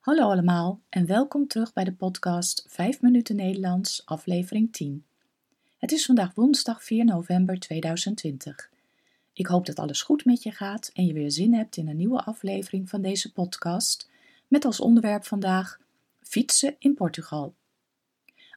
[0.00, 5.04] Hallo allemaal en welkom terug bij de podcast 5 minuten Nederlands, aflevering 10.
[5.78, 8.70] Het is vandaag woensdag 4 november 2020.
[9.32, 11.96] Ik hoop dat alles goed met je gaat en je weer zin hebt in een
[11.96, 14.10] nieuwe aflevering van deze podcast
[14.48, 15.80] met als onderwerp vandaag
[16.20, 17.54] fietsen in Portugal.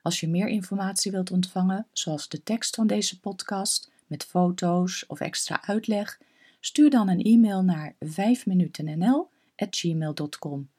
[0.01, 5.19] Als je meer informatie wilt ontvangen, zoals de tekst van deze podcast met foto's of
[5.19, 6.19] extra uitleg,
[6.59, 10.71] stuur dan een e-mail naar 5minutennl@gmail.com.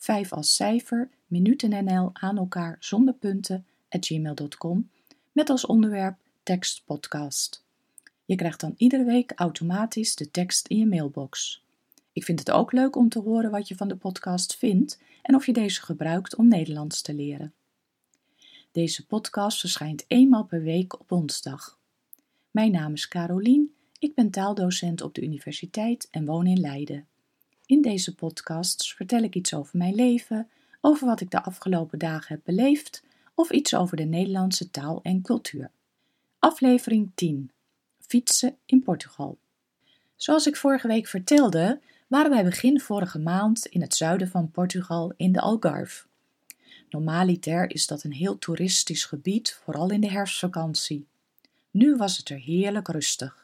[0.00, 4.90] 5 als cijfer, minutennl aan elkaar zonder punten gmail.com
[5.32, 7.64] met als onderwerp tekstpodcast.
[8.24, 11.64] Je krijgt dan iedere week automatisch de tekst in je mailbox.
[12.12, 15.34] Ik vind het ook leuk om te horen wat je van de podcast vindt en
[15.34, 17.52] of je deze gebruikt om Nederlands te leren.
[18.72, 21.78] Deze podcast verschijnt eenmaal per week op woensdag.
[22.50, 27.09] Mijn naam is Carolien, ik ben taaldocent op de universiteit en woon in Leiden.
[27.70, 30.48] In deze podcasts vertel ik iets over mijn leven,
[30.80, 33.02] over wat ik de afgelopen dagen heb beleefd
[33.34, 35.70] of iets over de Nederlandse taal en cultuur.
[36.38, 37.50] Aflevering 10.
[37.98, 39.38] Fietsen in Portugal.
[40.16, 45.12] Zoals ik vorige week vertelde, waren wij begin vorige maand in het zuiden van Portugal
[45.16, 46.06] in de Algarve.
[46.88, 51.06] Normaliter is dat een heel toeristisch gebied, vooral in de herfstvakantie.
[51.70, 53.39] Nu was het er heerlijk rustig.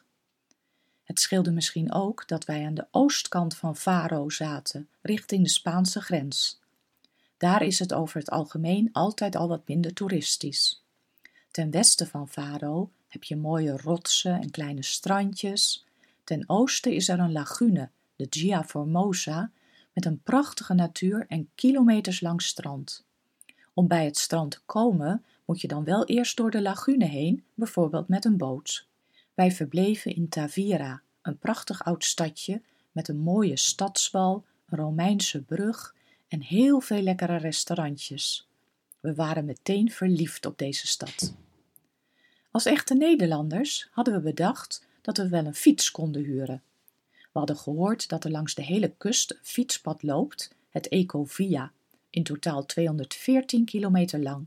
[1.07, 6.01] Het scheelde misschien ook dat wij aan de oostkant van Faro zaten, richting de Spaanse
[6.01, 6.61] grens.
[7.37, 10.83] Daar is het over het algemeen altijd al wat minder toeristisch.
[11.51, 15.87] Ten westen van Faro heb je mooie rotsen en kleine strandjes.
[16.25, 19.51] Ten oosten is er een lagune, de Gia Formosa,
[19.93, 23.05] met een prachtige natuur en kilometers lang strand.
[23.75, 27.45] Om bij het strand te komen moet je dan wel eerst door de lagune heen,
[27.55, 28.87] bijvoorbeeld met een boot.
[29.37, 35.95] Wij verbleven in Tavira, een prachtig oud stadje met een mooie stadswal, een Romeinse brug
[36.29, 38.49] en heel veel lekkere restaurantjes.
[39.01, 41.35] We waren meteen verliefd op deze stad.
[42.51, 46.63] Als echte Nederlanders hadden we bedacht dat we wel een fiets konden huren.
[47.13, 51.73] We hadden gehoord dat er langs de hele kust een fietspad loopt, het Ecovia,
[52.11, 54.47] in totaal 214 kilometer lang.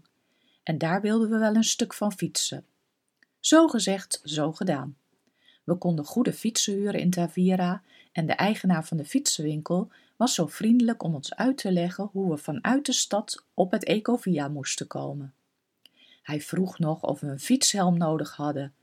[0.64, 2.66] En daar wilden we wel een stuk van fietsen.
[3.40, 4.98] Zo gezegd, zo gedaan.
[5.64, 10.48] We konden goede fietsen huren in Tavira en de eigenaar van de fietsenwinkel was zo
[10.48, 14.88] vriendelijk om ons uit te leggen hoe we vanuit de stad op het Ecovia moesten
[14.88, 15.34] komen.
[16.22, 18.74] Hij vroeg nog of we een fietshelm nodig hadden,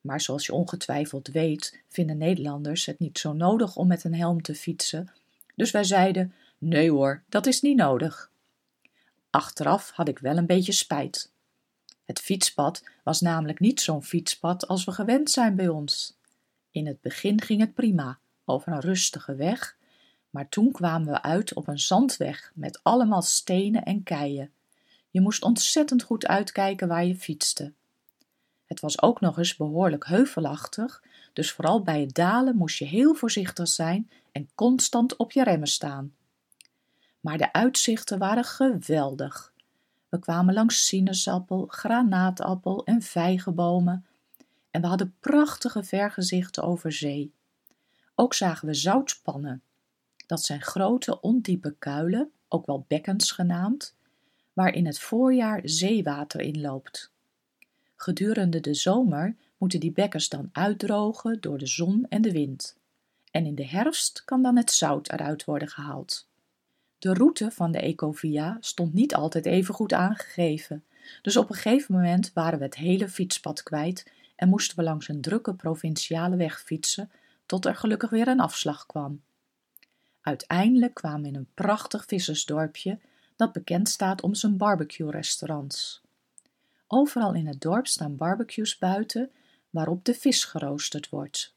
[0.00, 4.42] maar zoals je ongetwijfeld weet, vinden Nederlanders het niet zo nodig om met een helm
[4.42, 5.12] te fietsen,
[5.54, 8.30] dus wij zeiden: nee hoor, dat is niet nodig.
[9.30, 11.32] Achteraf had ik wel een beetje spijt.
[12.10, 16.16] Het fietspad was namelijk niet zo'n fietspad als we gewend zijn bij ons.
[16.70, 19.76] In het begin ging het prima, over een rustige weg,
[20.30, 24.52] maar toen kwamen we uit op een zandweg met allemaal stenen en keien.
[25.10, 27.72] Je moest ontzettend goed uitkijken waar je fietste.
[28.66, 33.14] Het was ook nog eens behoorlijk heuvelachtig, dus vooral bij het dalen moest je heel
[33.14, 36.14] voorzichtig zijn en constant op je remmen staan.
[37.20, 39.49] Maar de uitzichten waren geweldig.
[40.10, 44.04] We kwamen langs sinaasappel, granaatappel en vijgenbomen
[44.70, 47.32] en we hadden prachtige vergezichten over zee.
[48.14, 49.62] Ook zagen we zoutspannen.
[50.26, 53.94] Dat zijn grote, ondiepe kuilen, ook wel bekkens genaamd,
[54.52, 57.12] waar in het voorjaar zeewater in loopt.
[57.96, 62.76] Gedurende de zomer moeten die bekkens dan uitdrogen door de zon en de wind.
[63.30, 66.28] En in de herfst kan dan het zout eruit worden gehaald.
[67.00, 70.84] De route van de Ecovia stond niet altijd even goed aangegeven,
[71.22, 75.08] dus op een gegeven moment waren we het hele fietspad kwijt en moesten we langs
[75.08, 77.10] een drukke provinciale weg fietsen
[77.46, 79.20] tot er gelukkig weer een afslag kwam.
[80.20, 82.98] Uiteindelijk kwamen we in een prachtig vissersdorpje
[83.36, 86.02] dat bekend staat om zijn barbecue-restaurants.
[86.86, 89.30] Overal in het dorp staan barbecues buiten
[89.70, 91.54] waarop de vis geroosterd wordt.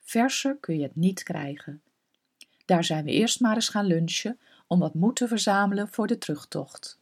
[0.00, 1.82] Verser kun je het niet krijgen.
[2.64, 4.38] Daar zijn we eerst maar eens gaan lunchen
[4.70, 6.98] om wat moed te verzamelen voor de terugtocht.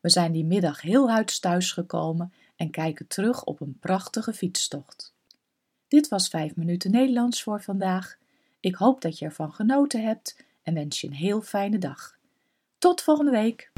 [0.00, 5.14] We zijn die middag heel huids thuis gekomen en kijken terug op een prachtige fietstocht.
[5.88, 8.16] Dit was 5 minuten Nederlands voor vandaag.
[8.60, 12.16] Ik hoop dat je ervan genoten hebt en wens je een heel fijne dag.
[12.78, 13.70] Tot volgende week!